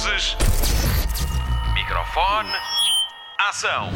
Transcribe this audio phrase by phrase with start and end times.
[0.00, 0.34] Luzes.
[1.74, 2.48] Microfone.
[3.38, 3.90] Ação.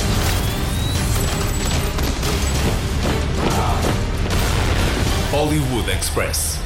[5.31, 6.61] Hollywood Express.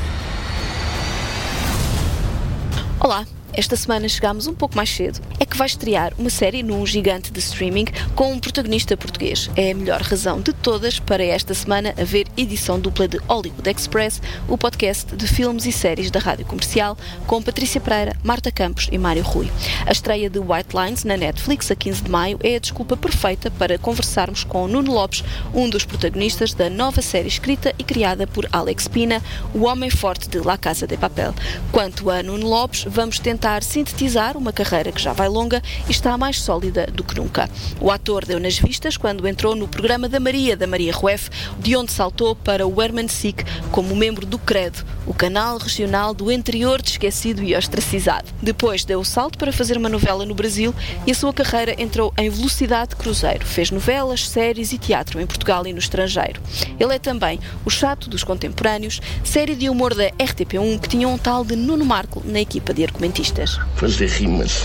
[2.98, 3.24] Olá,
[3.58, 5.20] esta semana chegámos um pouco mais cedo.
[5.40, 9.50] É que vai estrear uma série num gigante de streaming com um protagonista português.
[9.56, 14.22] É a melhor razão de todas para esta semana haver edição dupla de Hollywood Express,
[14.46, 18.96] o podcast de filmes e séries da Rádio Comercial, com Patrícia Pereira, Marta Campos e
[18.96, 19.50] Mário Rui.
[19.84, 23.50] A estreia de White Lines na Netflix a 15 de maio é a desculpa perfeita
[23.50, 28.48] para conversarmos com Nuno Lopes, um dos protagonistas da nova série escrita e criada por
[28.52, 29.20] Alex Pina,
[29.52, 31.34] o homem forte de La Casa de Papel.
[31.72, 36.16] Quanto a Nuno Lopes, vamos tentar sintetizar uma carreira que já vai longa e está
[36.18, 37.48] mais sólida do que nunca.
[37.80, 41.74] O ator deu nas vistas quando entrou no programa da Maria, da Maria Rueff, de
[41.74, 46.82] onde saltou para o Herman Sick como membro do Credo, o canal regional do interior
[46.82, 48.28] de esquecido e ostracizado.
[48.42, 50.74] Depois deu o salto para fazer uma novela no Brasil
[51.06, 53.46] e a sua carreira entrou em velocidade cruzeiro.
[53.46, 56.40] Fez novelas, séries e teatro em Portugal e no estrangeiro.
[56.78, 61.16] Ele é também o chato dos contemporâneos, série de humor da RTP1 que tinha um
[61.16, 63.27] tal de Nuno Marco na equipa de argumentistas.
[63.76, 64.62] Fazer rimas.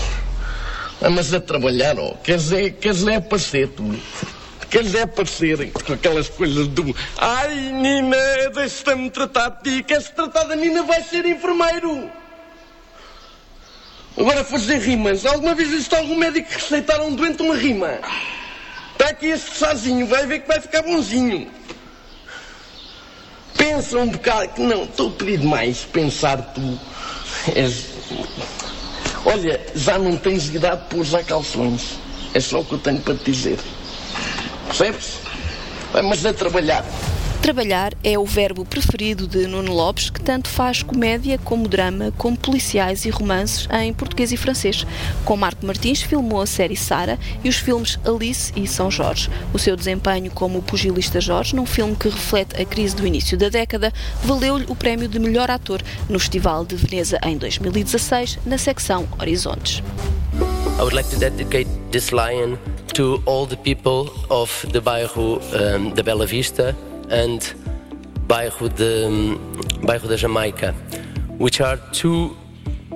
[1.02, 2.14] Ah, mas a trabalhar, ó.
[2.14, 3.94] Queres é, queres é aparecer, tu.
[4.70, 6.96] Queres é aparecer com aquelas coisas do.
[7.16, 8.16] Ai, Nina,
[8.54, 9.82] deixa-me tratar de ti.
[9.82, 12.10] Queres tratar da Nina, vai ser enfermeiro.
[14.16, 15.26] Agora fazer rimas.
[15.26, 17.98] Alguma vez viste algum médico que receitar a um doente uma rima?
[18.92, 21.50] Está aqui este chazinho, vai ver que vai ficar bonzinho.
[23.56, 24.48] Pensa um bocado.
[24.48, 25.84] que Não, estou a pedir mais.
[25.84, 26.80] Pensar tu.
[27.54, 27.93] És.
[29.24, 31.98] Olha, já não tens idade para usar calções.
[32.34, 33.58] É só o que eu tenho para te dizer.
[34.66, 35.18] Percebes?
[35.92, 36.84] Vamos a trabalhar.
[37.44, 42.38] Trabalhar é o verbo preferido de Nuno Lopes, que tanto faz comédia como drama, como
[42.38, 44.86] policiais e romances em português e francês.
[45.26, 49.28] Com Marco Martins filmou a série Sara e os filmes Alice e São Jorge.
[49.52, 53.50] O seu desempenho como pugilista Jorge, num filme que reflete a crise do início da
[53.50, 59.06] década, valeu-lhe o prémio de melhor ator no Festival de Veneza em 2016, na secção
[59.20, 59.82] Horizontes.
[60.78, 62.56] I would like to dedicate this lion
[62.94, 66.74] to all the people of the bairro um, da Bela Vista
[67.10, 67.54] and
[68.26, 69.08] bairro de,
[69.86, 70.72] bairro da Jamaica,
[71.38, 72.36] which are two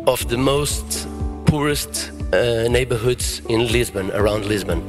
[0.07, 1.07] of the most
[1.47, 4.83] poorest uh, neighborhoods in Lisbon, around Lisbon.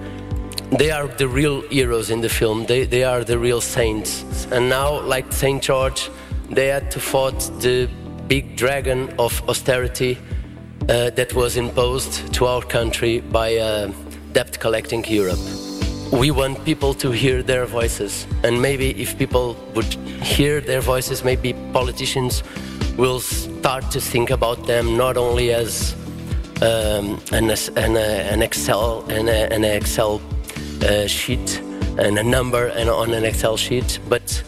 [0.71, 2.65] They are the real heroes in the film.
[2.65, 4.23] They, they are the real saints.
[4.51, 6.09] And now, like Saint George,
[6.49, 7.89] they had to fight the
[8.27, 10.17] big dragon of austerity
[10.87, 13.91] uh, that was imposed to our country by uh,
[14.33, 15.68] debt collecting Europe.
[16.11, 19.93] We want people to hear their voices, and maybe if people would
[20.23, 22.41] hear their voices, maybe politicians
[22.97, 25.95] will start to think about them not only as
[26.63, 30.19] um, an, an, an Excel an, an Excel
[30.81, 31.61] uh, sheet
[31.99, 34.43] and a number and on an Excel sheet, but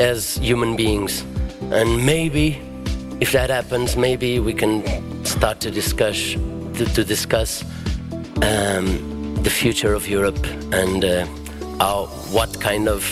[0.00, 1.24] as human beings.
[1.70, 2.60] And maybe
[3.20, 4.82] if that happens, maybe we can
[5.24, 6.34] start to discuss
[6.74, 7.64] to, to discuss
[8.42, 9.13] um,
[9.44, 11.26] the future of Europe and uh,
[11.78, 13.04] how, what kind of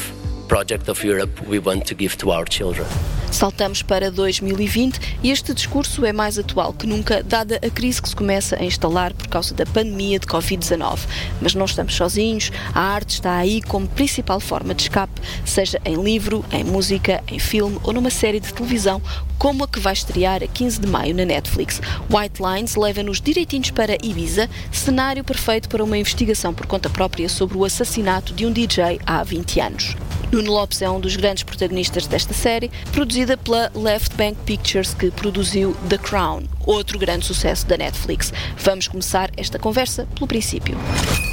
[0.48, 2.86] project of Europe we want to give to our children.
[3.30, 8.08] Saltamos para 2020 e este discurso é mais atual que nunca, dada a crise que
[8.08, 11.00] se começa a instalar por causa da pandemia de Covid-19.
[11.40, 15.96] Mas não estamos sozinhos, a arte está aí como principal forma de escape, seja em
[16.02, 19.00] livro, em música, em filme ou numa série de televisão,
[19.38, 21.80] como a que vai estrear a 15 de maio na Netflix.
[22.10, 27.56] White Lines leva-nos direitinhos para Ibiza, cenário perfeito para uma investigação por conta própria sobre
[27.56, 29.96] o assassinato de um DJ há 20 anos.
[30.32, 35.10] Nuno Lopes é um dos grandes protagonistas desta série, produzida pela Left Bank Pictures, que
[35.10, 38.32] produziu The Crown, outro grande sucesso da Netflix.
[38.56, 40.74] Vamos começar esta conversa pelo princípio.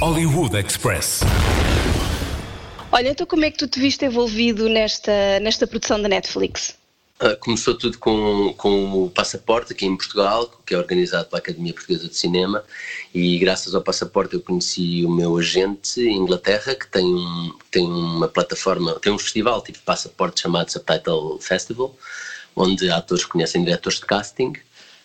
[0.00, 1.20] Hollywood Express.
[2.92, 6.79] Olha, então como é que tu te viste envolvido nesta, nesta produção da Netflix?
[7.22, 11.74] Uh, começou tudo com, com o Passaporte aqui em Portugal, que é organizado pela Academia
[11.74, 12.64] Portuguesa de Cinema,
[13.12, 17.84] e graças ao Passaporte eu conheci o meu agente em Inglaterra, que tem, um, tem
[17.84, 21.94] uma plataforma, tem um festival tipo Passaporte chamado Subtitle Festival,
[22.56, 24.52] onde atores conhecem diretores de casting,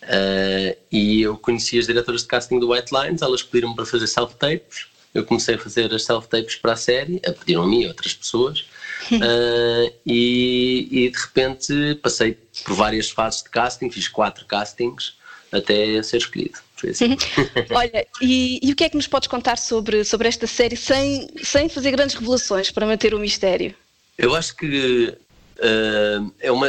[0.03, 4.07] uh, e eu conheci as diretoras de casting do White Lines, elas pediram-me para fazer
[4.07, 8.63] self-tapes, eu comecei a fazer as self-tapes para a série, a pediram-me e outras pessoas,
[9.11, 15.13] Uh, e, e, de repente passei por várias fases de casting, fiz quatro castings
[15.51, 16.59] até ser escolhido.
[16.89, 17.17] Assim.
[17.71, 21.27] Olha, e, e, o que é que nos podes contar sobre, sobre esta série sem,
[21.43, 23.73] sem fazer grandes revelações para manter o mistério?
[24.17, 25.15] Eu acho que
[25.57, 26.67] uh, é uma.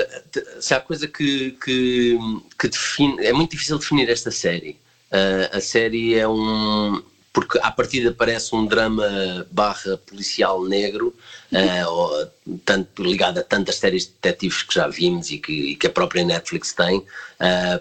[0.60, 2.18] Se há coisa que, que,
[2.58, 3.24] que define.
[3.24, 4.78] É muito difícil definir esta série.
[5.10, 7.02] Uh, a série é um.
[7.36, 11.14] Porque à partida parece um drama barra policial negro,
[11.52, 15.86] uh, tanto, ligado a tantas séries de detetives que já vimos e que, e que
[15.86, 17.04] a própria Netflix tem, uh,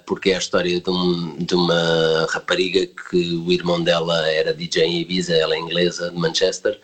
[0.05, 4.83] porque é a história de, um, de, uma rapariga que o irmão dela era DJ
[4.83, 6.77] em Ibiza, ela é inglesa, de Manchester,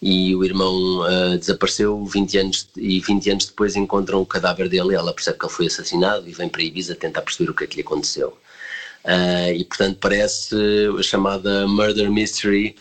[0.00, 4.94] e o irmão uh, desapareceu 20 anos e 20 anos depois encontram o cadáver dele,
[4.94, 7.66] ela percebe que ele foi assassinado e vem para Ibiza tentar perceber o que é
[7.66, 8.38] que lhe aconteceu.
[9.04, 10.54] Uh, e portanto parece
[10.96, 12.76] a chamada murder mystery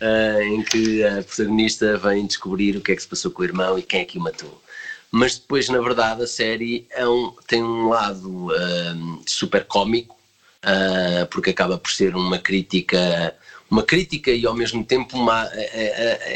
[0.00, 3.44] uh, em que a protagonista vem descobrir o que é que se passou com o
[3.44, 4.62] irmão e quem é que o matou.
[5.10, 10.16] Mas depois, na verdade, a série é um, tem um lado uh, super cómico,
[11.30, 13.34] porque acaba por ser uma crítica
[13.70, 15.50] uma crítica e ao mesmo tempo uma,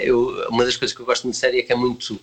[0.02, 2.18] eu, uma das coisas que eu gosto de série é que é muito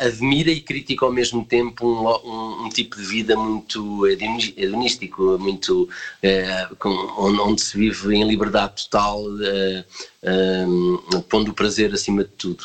[0.00, 5.82] admira e critica ao mesmo tempo um, um, um tipo de vida muito hedonístico, muito
[5.82, 12.64] uh, com, onde, se vive em liberdade total, uh, pondo o prazer acima de tudo.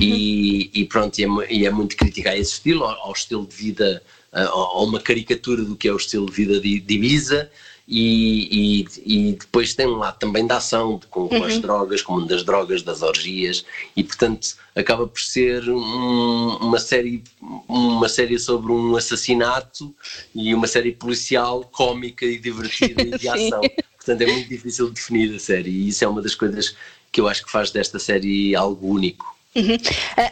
[0.00, 3.54] E, e, pronto, e é, é, muito crítica a esse estilo, ao, ao estilo de
[3.54, 4.02] vida,
[4.32, 7.50] a uma caricatura do que é o estilo de vida de, de Ibiza
[7.90, 11.44] e, e, e, depois tem um lado também da ação, com, com uhum.
[11.44, 13.64] as drogas, como das drogas, das orgias,
[13.96, 17.24] e portanto acaba por ser um, uma, série,
[17.66, 19.94] uma série sobre um assassinato
[20.34, 23.62] e uma série policial cómica e divertida e de ação.
[23.96, 26.76] Portanto é muito difícil de definir a série, e isso é uma das coisas
[27.10, 29.37] que eu acho que faz desta série algo único.
[29.54, 29.76] Uhum.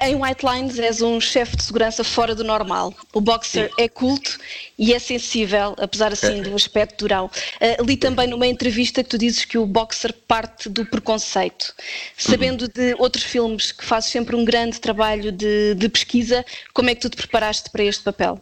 [0.03, 2.95] Em White Lines és um chefe de segurança fora do normal.
[3.15, 3.75] O boxer Sim.
[3.79, 4.39] é culto
[4.79, 7.27] e é sensível, apesar assim do aspecto durão.
[7.27, 11.75] Uh, li também numa entrevista que tu dizes que o boxer parte do preconceito.
[12.17, 12.71] Sabendo uhum.
[12.75, 17.01] de outros filmes que fazes sempre um grande trabalho de, de, pesquisa, como é que
[17.01, 18.41] tu te preparaste para este papel?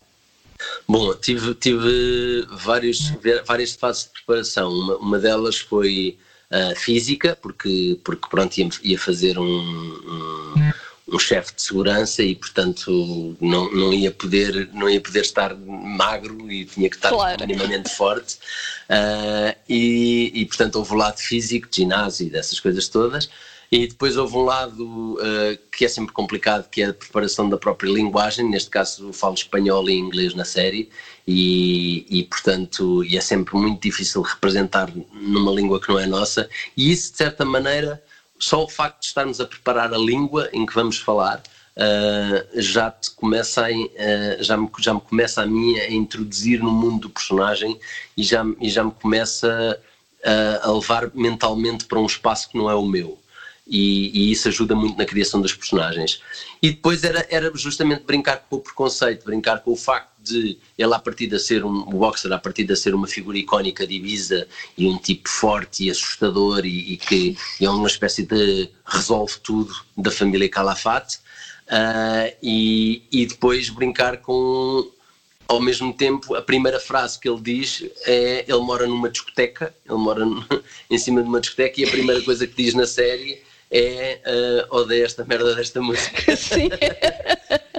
[0.88, 3.12] Bom, tive, tive vários,
[3.46, 4.70] várias fases de preparação.
[4.70, 6.18] Uma, uma delas foi
[6.50, 10.73] uh, física, porque, porque pronto, ia, ia fazer um, um,
[11.14, 16.50] um chefe de segurança e portanto não, não, ia poder, não ia poder estar magro
[16.50, 17.46] e tinha que estar claro.
[17.46, 18.38] minimamente forte.
[18.88, 23.29] Uh, e, e portanto houve o lado físico, de ginásio e dessas coisas todas.
[23.74, 27.58] E depois houve um lado uh, que é sempre complicado, que é a preparação da
[27.58, 28.48] própria linguagem.
[28.48, 30.88] Neste caso, falo espanhol e inglês na série,
[31.26, 36.48] e, e, portanto, e é sempre muito difícil representar numa língua que não é nossa.
[36.76, 38.00] E isso, de certa maneira,
[38.38, 41.42] só o facto de estarmos a preparar a língua em que vamos falar.
[41.76, 46.60] Uh, já te começa a, uh, já, me, já me começa a mim a introduzir
[46.60, 47.76] no mundo do personagem
[48.16, 49.80] e já, e já me começa
[50.62, 53.18] a levar mentalmente para um espaço que não é o meu
[53.66, 56.20] e, e, isso ajuda muito na criação dos personagens.
[56.62, 60.94] E depois era, era justamente brincar com o preconceito, brincar com o facto de ele,
[60.94, 64.46] a partir de ser um boxer, a partir de ser uma figura icónica de Ibiza
[64.76, 69.75] e um tipo forte e assustador e, e que é uma espécie de resolve tudo
[69.96, 71.19] da família Calafate,
[71.69, 74.90] uh, e, e depois brincar com
[75.46, 79.99] ao mesmo tempo, a primeira frase que ele diz é ele mora numa discoteca, ele
[79.99, 80.25] mora
[80.90, 83.43] em cima de uma discoteca e a primeira coisa que diz na série
[83.74, 84.20] é
[84.70, 86.36] uh, odeio esta merda desta música.
[86.36, 86.68] Sim.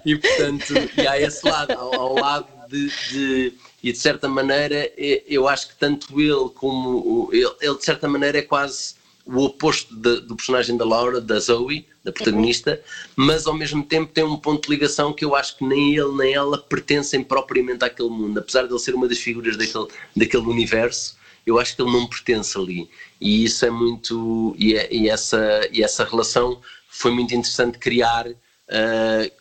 [0.05, 4.91] e portanto, e há esse lado, ao, ao lado de, de, e de certa maneira
[4.97, 9.95] eu acho que tanto ele como ele, ele de certa maneira é quase o oposto
[9.95, 12.79] de, do personagem da Laura, da Zoe, da protagonista,
[13.15, 16.11] mas ao mesmo tempo tem um ponto de ligação que eu acho que nem ele
[16.15, 20.43] nem ela pertencem propriamente àquele mundo, apesar de ele ser uma das figuras daquele, daquele
[20.43, 22.89] universo eu acho que ele não pertence ali.
[23.21, 24.55] E isso é muito.
[24.57, 25.39] E, é, e essa,
[25.71, 26.59] e essa relação
[26.89, 28.27] foi muito interessante criar.
[28.27, 29.31] Uh,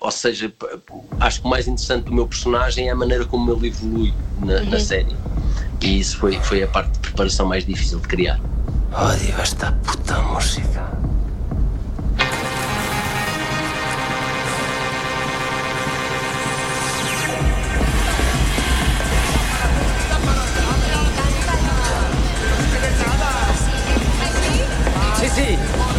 [0.00, 0.52] ou seja,
[1.20, 4.54] acho que o mais interessante do meu personagem é a maneira como ele evolui na,
[4.54, 4.70] uhum.
[4.70, 5.14] na série.
[5.82, 8.40] E isso foi, foi a parte de preparação mais difícil de criar.
[8.92, 11.09] Odio esta puta música.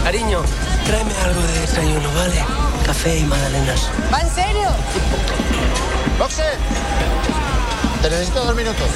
[0.04, 0.42] Cariño,
[0.86, 2.44] tráeme algo de desayuno, ¿vale?
[2.86, 3.90] Café y magdalenas.
[4.12, 4.70] ¿Va en serio?
[6.18, 6.58] Boxer,
[8.02, 8.88] te necesito dos minutos.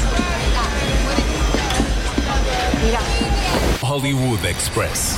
[3.82, 5.18] Hollywood Express.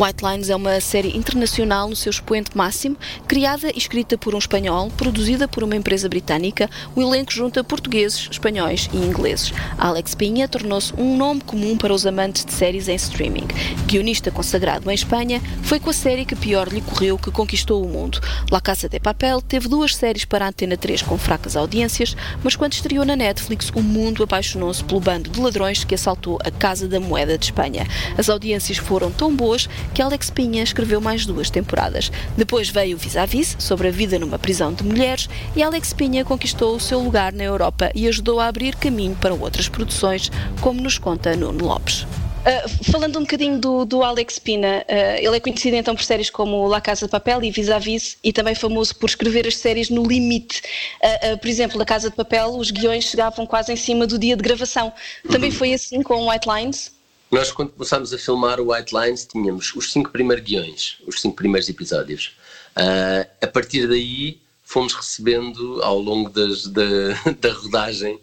[0.00, 2.96] White Lines é uma série internacional no seu expoente máximo,
[3.28, 6.68] criada e escrita por um espanhol, produzida por uma empresa britânica.
[6.96, 9.52] O elenco junta portugueses, espanhóis e ingleses.
[9.76, 13.46] Alex Pinha tornou-se um nome comum para os amantes de séries em streaming.
[13.86, 17.88] Guionista consagrado em Espanha, foi com a série que pior lhe correu que conquistou o
[17.88, 18.18] mundo.
[18.50, 22.56] La Casa de Papel teve duas séries para a Antena 3 com fracas audiências, mas
[22.56, 26.88] quando estreou na Netflix, o mundo apaixonou-se pelo bando de ladrões que assaltou a Casa
[26.88, 27.86] da Moeda de Espanha.
[28.16, 32.10] As audiências foram tão boas que Alex Pinha escreveu mais duas temporadas.
[32.36, 36.80] Depois veio Vis-a-Vis, sobre a vida numa prisão de mulheres, e Alex Pinha conquistou o
[36.80, 41.36] seu lugar na Europa e ajudou a abrir caminho para outras produções, como nos conta
[41.36, 42.06] Nuno Lopes.
[42.42, 46.28] Uh, falando um bocadinho do, do Alex Pina, uh, ele é conhecido então por séries
[46.28, 50.02] como La Casa de Papel e Vis-a-Vis e também famoso por escrever as séries no
[50.02, 50.60] limite.
[51.00, 54.36] Uh, por exemplo, La Casa de Papel, os guiões chegavam quase em cima do dia
[54.36, 54.92] de gravação.
[55.30, 56.90] Também foi assim com White Lines?
[57.32, 61.34] Nós, quando começámos a filmar o White Lines, tínhamos os cinco primeiros guiões, os cinco
[61.34, 62.36] primeiros episódios.
[62.76, 66.82] Uh, a partir daí, fomos recebendo ao longo das, da,
[67.40, 68.20] da rodagem.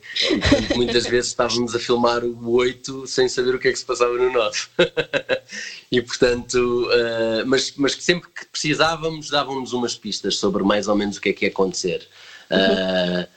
[0.75, 4.13] Muitas vezes estávamos a filmar o 8 sem saber o que é que se passava
[4.13, 4.60] no 9.
[5.92, 11.18] e portanto, uh, mas, mas sempre que precisávamos, davam-nos umas pistas sobre mais ou menos
[11.18, 12.08] o que é que ia acontecer.
[12.51, 13.28] Uh,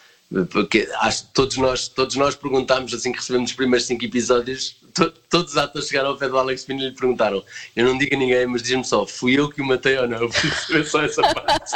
[0.51, 4.77] porque acho que todos nós, todos nós perguntámos assim que recebemos os primeiros cinco episódios,
[4.95, 7.45] to, todos os atores chegaram ao pé do Alex Pino e lhe perguntaram:
[7.77, 10.29] Eu não digo a ninguém, mas diz-me só, fui eu que o matei ou não?
[10.31, 11.73] Preciso só essa parte.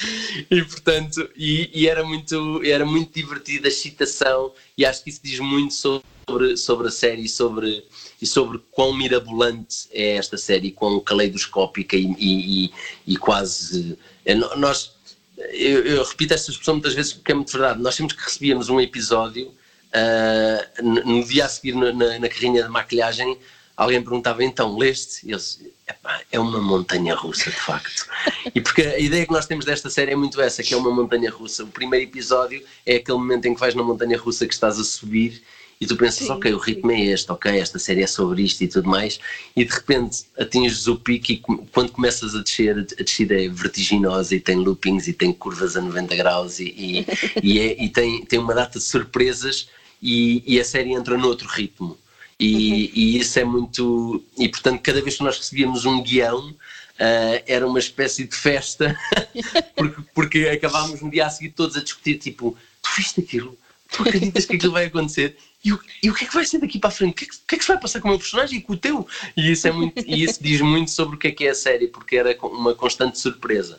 [0.50, 5.20] e portanto, e, e, era, muito, era muito divertida a excitação, e acho que isso
[5.22, 7.86] diz muito sobre, sobre a série sobre,
[8.20, 12.72] e sobre quão mirabolante é esta série, quão caleidoscópica e, e,
[13.06, 13.96] e quase.
[14.24, 14.92] Eh, nós
[15.50, 17.80] eu, eu, repito esta expressão muitas vezes porque é muito verdade.
[17.80, 22.62] Nós sempre que recebíamos um episódio, uh, no dia a seguir na, na, na, carrinha
[22.62, 23.38] de maquilhagem,
[23.76, 25.26] alguém perguntava então, leste?
[25.26, 25.60] E eles,
[26.30, 28.06] é uma montanha russa, de facto.
[28.54, 30.90] E porque a ideia que nós temos desta série é muito essa, que é uma
[30.90, 31.64] montanha russa.
[31.64, 34.84] O primeiro episódio é aquele momento em que vais na montanha russa que estás a
[34.84, 35.42] subir
[35.82, 38.62] e tu pensas, sim, ok, o ritmo é este, ok, esta série é sobre isto
[38.62, 39.18] e tudo mais,
[39.56, 41.38] e de repente atinges o pico e
[41.72, 45.80] quando começas a descer, a descida é vertiginosa e tem loopings e tem curvas a
[45.80, 47.06] 90 graus e, e,
[47.42, 49.68] e, é, e tem, tem uma data de surpresas
[50.00, 51.98] e, e a série entra noutro ritmo.
[52.38, 52.90] E, uhum.
[52.94, 54.24] e, isso é muito.
[54.38, 58.96] E portanto, cada vez que nós recebíamos um guião, uh, era uma espécie de festa,
[59.74, 63.58] porque, porque acabávamos no dia a seguir todos a discutir: tipo, tu viste aquilo?
[63.90, 65.36] Tu acreditas que aquilo vai acontecer?
[65.64, 67.12] E o, e o que é que vai ser daqui para a frente?
[67.12, 68.58] O que, é que, o que, é que se vai passar com o meu personagem
[68.58, 69.06] e com o teu?
[69.36, 71.54] E isso, é muito, e isso diz muito sobre o que é que é a
[71.54, 73.78] série, porque era uma constante surpresa.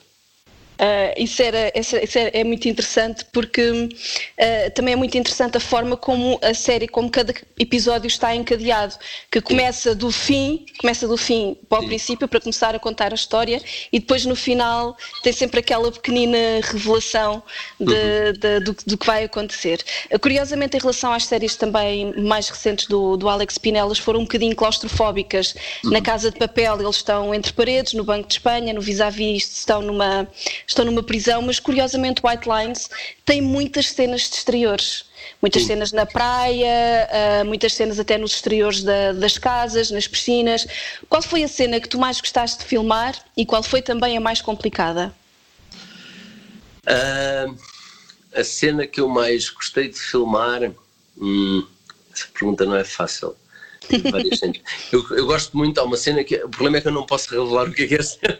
[0.74, 5.60] Uh, isso, era, isso, é, é, muito interessante porque uh, também é muito interessante a
[5.60, 8.96] forma como a série, como cada episódio está encadeado,
[9.32, 11.88] que começa do fim, começa do fim para o Sim.
[11.88, 13.62] princípio para começar a contar a história
[13.92, 17.44] e depois no final tem sempre aquela pequenina revelação
[17.80, 18.34] de, uhum.
[18.34, 19.80] de, do, do, que vai acontecer.
[20.12, 24.24] Uh, curiosamente, em relação às séries também mais recentes do, do Alex Pinelas, foram um
[24.24, 25.54] bocadinho claustrofóbicas.
[25.86, 25.92] Uhum.
[25.92, 29.58] Na Casa de Papel eles estão entre paredes, no Banco de Espanha, no Vis-a-Vis -vis,
[29.58, 30.28] estão numa
[30.68, 32.90] estão numa prisão, mas curiosamente White Lines
[33.26, 35.06] tem muitas cenas de exteriores.
[35.42, 37.10] Muitas cenas na praia,
[37.42, 40.66] uh, muitas cenas até nos exteriores da, das casas, nas piscinas.
[41.10, 44.22] Qual foi a cena que tu mais gostaste de filmar e qual foi também a
[44.22, 45.14] mais complicada?
[46.86, 47.58] Uh,
[48.36, 50.72] a cena que eu mais gostei de filmar.
[51.18, 51.66] Hum,
[52.14, 53.36] essa pergunta não é fácil.
[54.92, 56.36] Eu, eu, gosto muito, há uma cena que.
[56.38, 58.40] O problema é que eu não posso revelar o que é que é a cena,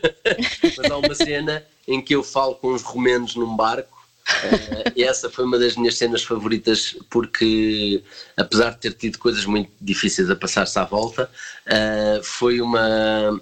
[0.78, 3.94] mas há uma cena em que eu falo com os romenos num barco.
[4.26, 8.02] Uh, e essa foi uma das minhas cenas favoritas porque
[8.38, 11.30] apesar de ter tido coisas muito difíceis a passar-se à volta
[11.68, 13.38] uh, foi uma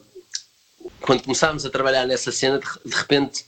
[1.00, 3.46] quando começámos a trabalhar nessa cena de, repente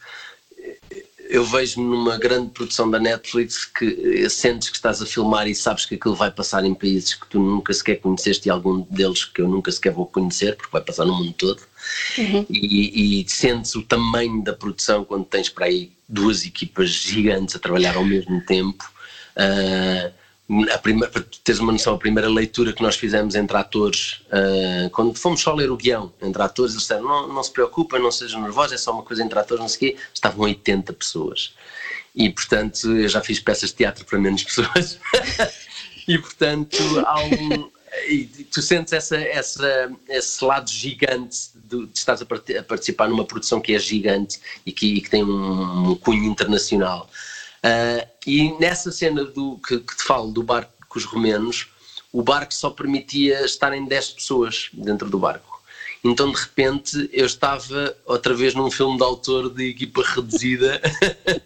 [1.33, 5.85] eu vejo-me numa grande produção da Netflix que sentes que estás a filmar e sabes
[5.85, 9.41] que aquilo vai passar em países que tu nunca sequer conheceste e algum deles que
[9.41, 11.63] eu nunca sequer vou conhecer, porque vai passar no mundo todo.
[12.17, 12.45] Uhum.
[12.49, 17.59] E, e, sentes o tamanho da produção quando tens para aí duas equipas gigantes a
[17.59, 18.83] trabalhar ao mesmo tempo.
[19.35, 20.13] Uh,
[20.71, 24.89] a primeira, para teres uma noção, a primeira leitura que nós fizemos entre atores, uh,
[24.91, 28.11] quando fomos só ler o guião entre atores, eles disseram: não, não se preocupem, não
[28.11, 29.99] sejam nervosos, é só uma coisa entre atores, não sei o quê.
[30.13, 31.53] Estavam 80 pessoas.
[32.15, 34.99] E portanto, eu já fiz peças de teatro para menos pessoas.
[36.07, 37.72] e portanto, há um.
[38.07, 43.25] E tu sentes essa, essa, esse lado gigante de, de estás a, a, participar numa
[43.25, 47.09] produção que é gigante e que, e que tem um, um cunho internacional.
[47.63, 51.67] Uh, e nessa cena do, que, que te falo do barco com os romenos,
[52.11, 55.61] o barco só permitia estarem 10 pessoas dentro do barco.
[56.03, 60.81] Então de repente eu estava outra vez num filme de autor de equipa reduzida,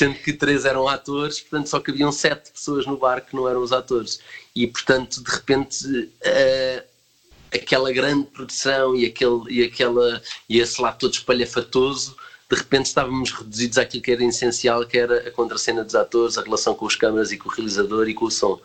[0.00, 3.46] sendo que três eram atores, portanto só que haviam sete pessoas no bar que não
[3.46, 4.18] eram os atores.
[4.56, 6.82] E portanto de repente uh,
[7.52, 12.16] aquela grande produção e, aquele, e, aquela, e esse lá todo espalhafatoso
[12.50, 16.42] de repente estávamos reduzidos àquilo que era essencial, que era a contracena dos atores, a
[16.42, 18.58] relação com os câmaras e com o realizador e com o som.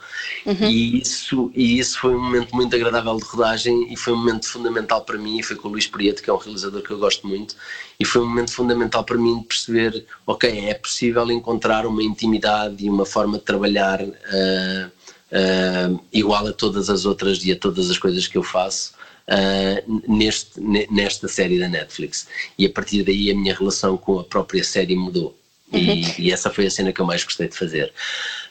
[0.44, 0.68] Uhum.
[0.68, 4.50] E, isso, e isso foi um momento muito agradável de rodagem e foi um momento
[4.50, 6.98] fundamental para mim, e foi com o Luís Prieto, que é um realizador que eu
[6.98, 7.56] gosto muito,
[8.00, 12.84] e foi um momento fundamental para mim de perceber, ok, é possível encontrar uma intimidade
[12.84, 14.92] e uma forma de trabalhar uh,
[15.32, 18.94] uh, igual a todas as outras e a todas as coisas que eu faço,
[19.29, 20.60] uh, neste,
[20.91, 22.27] nesta série da Netflix.
[22.58, 25.38] E a partir daí a minha relação com a própria série mudou.
[25.72, 25.79] Uhum.
[25.79, 27.91] E, e, essa foi a cena que eu mais gostei de fazer.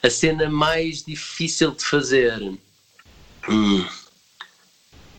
[0.02, 2.38] A cena mais difícil de fazer.
[3.48, 3.86] Hum,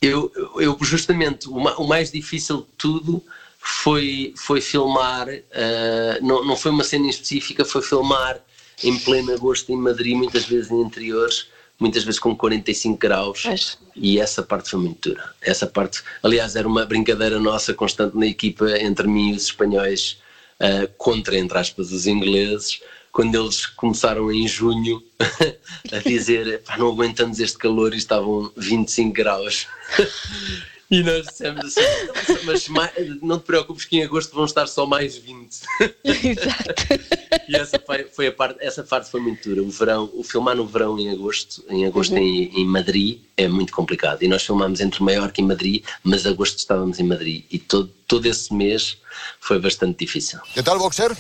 [0.02, 3.24] eu, eu justamente o, mais difícil de tudo
[3.58, 8.40] foi, foi filmar, uh, não, não foi uma cena em específica, foi filmar
[8.84, 11.48] em pleno agosto em Madrid, muitas vezes em interiores,
[11.80, 13.78] muitas vezes com 45 graus Mas...
[13.96, 15.34] e essa parte foi muito dura.
[15.42, 20.18] Essa parte, aliás, era uma brincadeira nossa constante na equipa entre mim e os espanhóis
[20.60, 25.02] uh, contra, entre aspas, os ingleses, quando eles começaram em junho
[25.92, 29.68] a dizer não aguentamos este calor e estavam 25 graus.
[30.90, 35.18] E nós dissemos assim, mas não te preocupes que em agosto vão estar só mais
[35.18, 35.62] 20.
[36.04, 37.16] Exato.
[37.48, 39.62] E essa foi, foi, a parte, essa parte foi muito dura.
[39.62, 42.18] O verão, o filmar no verão em agosto, em agosto uhum.
[42.18, 44.24] em, em, Madrid é muito complicado.
[44.24, 48.26] E nós filmámos entre Maiorca e Madrid, mas agosto estávamos em Madrid e todo, todo
[48.26, 48.98] esse mês
[49.40, 50.40] foi bastante difícil.
[50.56, 51.16] Que tal, boxer?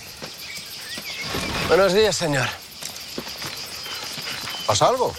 [1.67, 2.47] Buenos días, señor.
[4.65, 5.13] ¿Pasa algo?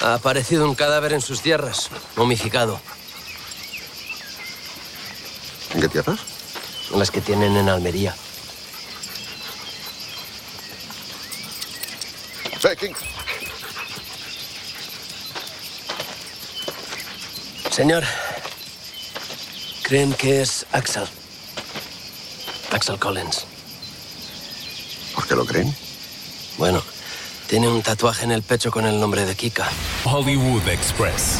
[0.00, 2.80] Ha aparecido un cadáver en sus tierras, momificado.
[5.74, 6.20] ¿En qué tierras?
[6.94, 8.14] Las que tienen en Almería.
[12.60, 12.92] Hey,
[17.70, 18.02] Señor,
[19.82, 21.04] creen que es Axel.
[22.72, 23.44] Axel Collins.
[25.14, 25.74] ¿Por qué lo creen?
[26.56, 26.82] Bueno,
[27.46, 29.68] tiene un tatuaje en el pecho con el nombre de Kika.
[30.04, 31.38] Hollywood Express.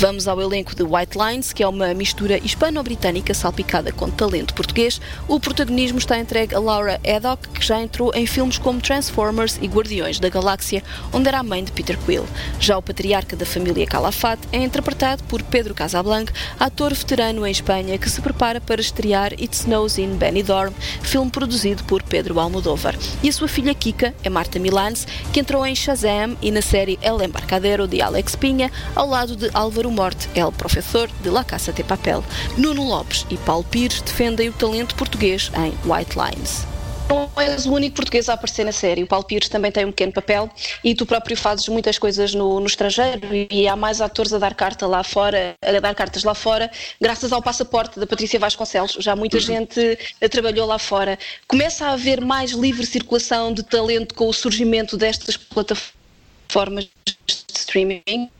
[0.00, 4.98] Vamos ao elenco de White Lines, que é uma mistura hispano-britânica salpicada com talento português.
[5.28, 9.66] O protagonismo está entregue a Laura Haddock, que já entrou em filmes como Transformers e
[9.66, 10.82] Guardiões da Galáxia,
[11.12, 12.24] onde era a mãe de Peter Quill.
[12.58, 17.98] Já o patriarca da família Calafate é interpretado por Pedro Casablanca, ator veterano em Espanha
[17.98, 22.96] que se prepara para estrear It Snows in Benidorm, filme produzido por Pedro Almodóvar.
[23.22, 26.98] E a sua filha Kika é Marta Milans, que entrou em Shazam e na série
[27.02, 31.44] El Embarcadero de Alex Pinha, ao lado de Álvaro Morte é o professor de La
[31.44, 32.24] Casa de Papel.
[32.56, 36.66] Nuno Lopes e Paulo Pires defendem o talento português em White Lines
[37.10, 39.02] não és o único português a aparecer na série.
[39.02, 40.48] O Paulo Pires também tem um pequeno papel
[40.82, 44.54] e tu próprio fazes muitas coisas no, no, estrangeiro e há mais atores a dar
[44.54, 48.92] carta lá fora, a dar cartas lá fora, graças ao passaporte da Patrícia Vasconcelos.
[49.00, 49.42] Já muita uhum.
[49.42, 49.98] gente
[50.30, 51.18] trabalhou lá fora.
[51.48, 56.88] Começa a haver mais livre circulação de talento com o surgimento destas plataformas
[57.26, 58.30] de streaming?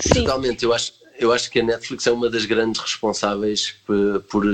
[0.00, 0.24] Sim.
[0.24, 4.44] Totalmente, eu acho, eu acho que a Netflix é uma das grandes responsáveis por, por,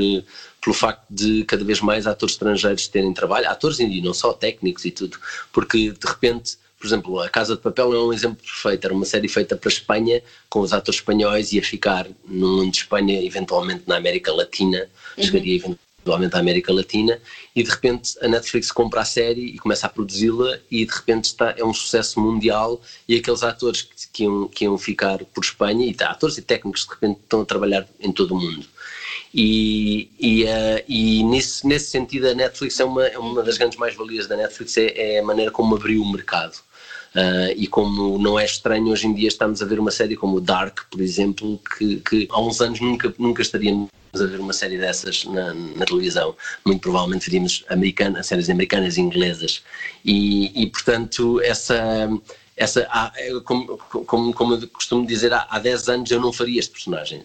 [0.60, 4.84] pelo facto de cada vez mais atores estrangeiros terem trabalho, atores e não só técnicos
[4.84, 5.18] e tudo,
[5.52, 9.04] porque de repente, por exemplo, A Casa de Papel é um exemplo perfeito, era uma
[9.04, 13.22] série feita para a Espanha, com os atores espanhóis, ia ficar no mundo de Espanha,
[13.24, 15.24] eventualmente na América Latina, uhum.
[15.24, 17.20] chegaria eventualmente provavelmente a América Latina,
[17.54, 21.26] e de repente a Netflix compra a série e começa a produzi-la e de repente
[21.26, 25.44] está, é um sucesso mundial e aqueles atores que, que, iam, que iam ficar por
[25.44, 28.66] Espanha, e tá, atores e técnicos de repente estão a trabalhar em todo o mundo.
[29.34, 33.78] E, e, uh, e nesse, nesse sentido a Netflix é uma, é uma das grandes
[33.78, 36.58] mais-valias da Netflix, é, é a maneira como abriu o mercado.
[37.14, 40.40] Uh, e como não é estranho, hoje em dia estamos a ver uma série como
[40.40, 44.78] Dark, por exemplo, que, que há uns anos nunca, nunca estaríamos a ver uma série
[44.78, 46.34] dessas na, na televisão.
[46.64, 49.62] Muito provavelmente veríamos americana, séries americanas e inglesas.
[50.04, 52.08] E, e portanto, essa.
[52.62, 52.88] Essa,
[53.44, 57.22] como, como, como eu costumo dizer, há, há 10 anos eu não faria este personagem.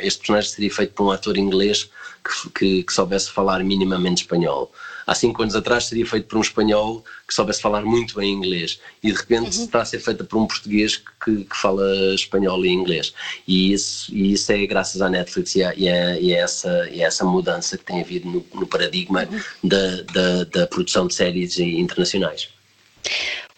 [0.00, 1.90] Este personagem seria feito por um ator inglês
[2.24, 4.72] que, que, que soubesse falar minimamente espanhol
[5.06, 8.80] há cinco anos atrás seria feito por um espanhol que soubesse falar muito bem inglês
[9.02, 9.64] e de repente uhum.
[9.64, 13.12] está a ser feita por um português que, que, fala espanhol e inglês
[13.46, 16.88] e isso, e isso é graças à Netflix e a, e a, e a essa,
[16.90, 19.40] e essa mudança que tem havido no, no paradigma uhum.
[19.68, 22.48] da, da, da produção de séries internacionais.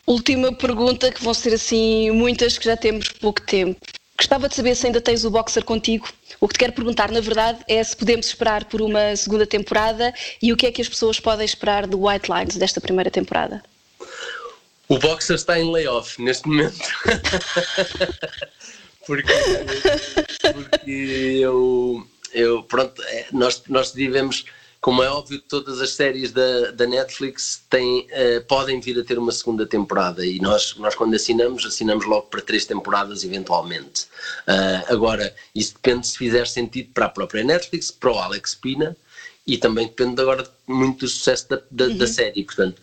[0.06, 3.80] Última pergunta, que vão ser assim muitas que já temos pouco tempo.
[4.18, 6.08] Gostava de saber se ainda tens o boxer contigo.
[6.40, 10.12] O que te quero perguntar, na verdade, é se podemos esperar por uma segunda temporada
[10.42, 13.62] e o que é que as pessoas podem esperar do White Lines desta primeira temporada.
[14.88, 16.76] O boxer está em layoff neste momento.
[19.06, 19.32] porque,
[20.52, 24.44] porque eu, eu pronto, é, nós, nós vivemos
[24.84, 29.02] como é óbvio que todas as séries da, da Netflix têm, uh, podem vir a
[29.02, 34.02] ter uma segunda temporada e nós, nós quando assinamos, assinamos logo para três temporadas eventualmente.
[34.46, 38.94] Uh, agora, isso depende se fizer sentido para a própria Netflix, para o Alex Pina
[39.46, 41.96] e também depende agora muito do sucesso da, da, uhum.
[41.96, 42.44] da série.
[42.44, 42.82] Portanto,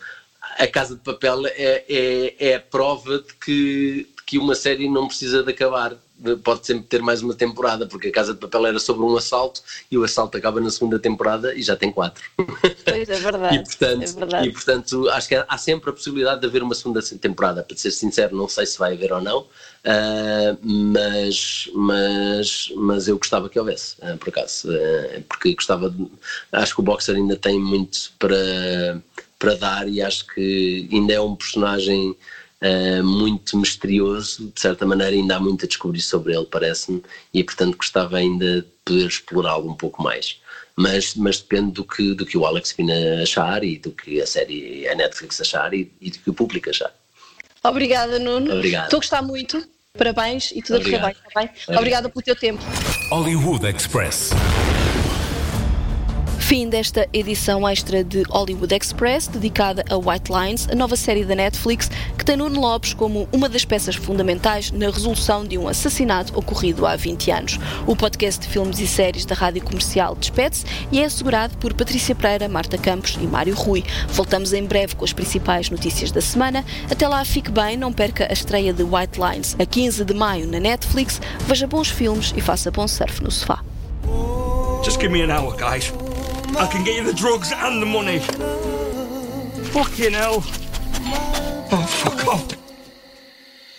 [0.58, 4.88] a Casa de Papel é, é, é a prova de que, de que uma série
[4.88, 5.96] não precisa de acabar
[6.42, 9.62] pode sempre ter mais uma temporada, porque a Casa de Papel era sobre um assalto
[9.90, 12.22] e o assalto acaba na segunda temporada e já tem quatro.
[12.36, 13.56] Pois é verdade.
[13.56, 14.48] e, portanto, é verdade.
[14.48, 17.62] e portanto acho que há sempre a possibilidade de haver uma segunda temporada.
[17.62, 23.18] Para ser sincero, não sei se vai haver ou não, uh, mas, mas, mas eu
[23.18, 26.06] gostava que houvesse, uh, por acaso, uh, porque gostava de,
[26.52, 29.02] acho que o Boxer ainda tem muito para,
[29.38, 32.16] para dar e acho que ainda é um personagem
[32.62, 37.02] uh, muito misterioso, de certa maneira ainda há muito a descobrir sobre ele, parece-me,
[37.34, 40.40] e portanto gostava ainda de poder explorá-lo um pouco mais.
[40.74, 44.26] Mas, mas depende do que, do que o Alex Pina achar e do que a
[44.26, 46.90] série, a Netflix achar e, e do que o público achar.
[47.62, 48.54] Obrigada, Nuno.
[48.54, 48.84] Obrigado.
[48.84, 49.62] Estou a gostar muito.
[49.96, 51.76] Parabéns e tudo a correr bem, está bem?
[51.76, 52.62] Obrigada pelo teu tempo.
[53.10, 54.30] Hollywood Express
[56.42, 61.36] fim desta edição extra de Hollywood Express, dedicada a White Lines, a nova série da
[61.36, 66.36] Netflix, que tem Nuno Lopes como uma das peças fundamentais na resolução de um assassinato
[66.36, 67.58] ocorrido há 20 anos.
[67.86, 72.14] O podcast de filmes e séries da Rádio Comercial despede-se e é assegurado por Patrícia
[72.14, 73.84] Pereira, Marta Campos e Mário Rui.
[74.08, 76.64] Voltamos em breve com as principais notícias da semana.
[76.90, 80.48] Até lá, fique bem, não perca a estreia de White Lines a 15 de maio
[80.48, 81.20] na Netflix.
[81.46, 83.62] Veja bons filmes e faça bom surf no sofá.
[84.84, 85.92] Just give me an hour, guys.
[86.56, 88.18] I can get you the drugs and the money.
[89.70, 90.42] Fucking hell.
[91.74, 92.48] Oh, fuck off.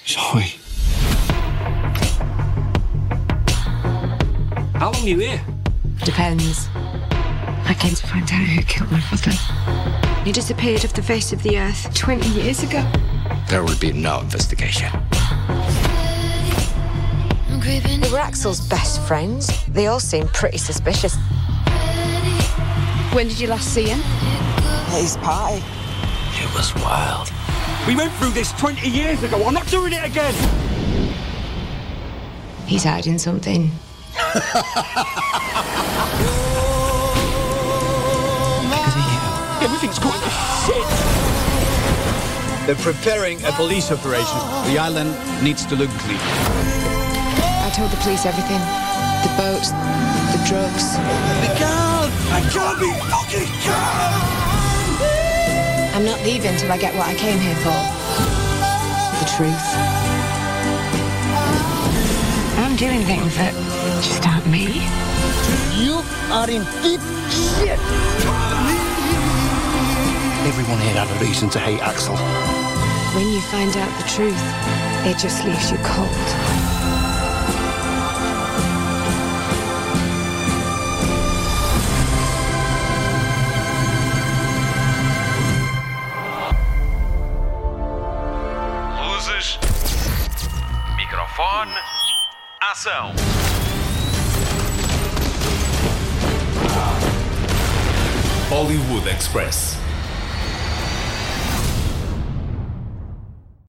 [0.05, 0.55] Sorry.
[4.73, 5.41] How long are you here?
[6.03, 6.67] Depends.
[6.73, 9.31] I came to find out who killed my father.
[10.23, 12.83] He disappeared off the face of the earth 20 years ago.
[13.49, 14.89] There will be no investigation.
[17.63, 19.65] They were Axel's best friends.
[19.67, 21.17] They all seemed pretty suspicious.
[23.13, 23.99] When did you last see him?
[24.02, 25.62] At his party.
[26.34, 27.32] It was wild.
[27.88, 29.45] We went through this 20 years ago.
[29.45, 30.34] I'm not doing it again.
[32.65, 33.69] He's hiding something.
[34.34, 34.56] because
[38.97, 39.19] of you.
[39.62, 40.30] Everything's going to
[40.65, 40.88] shit.
[42.65, 44.39] They're preparing a police operation.
[44.73, 46.17] The island needs to look clean.
[46.17, 48.62] I told the police everything.
[49.21, 49.69] The boats,
[50.34, 50.97] the drugs.
[51.45, 51.92] The girl!
[52.32, 54.43] I can't be fucking calm!
[55.95, 57.80] I'm not leaving till I get what I came here for.
[59.19, 59.67] The truth.
[62.58, 63.54] I'm doing things that
[64.02, 64.82] just aren't me.
[65.78, 66.02] You
[66.34, 67.80] are in deep shit!
[70.45, 72.17] Everyone here had a reason to hate Axel.
[73.15, 74.43] When you find out the truth,
[75.06, 76.62] it just leaves you cold.
[98.63, 99.83] Hollywood Express.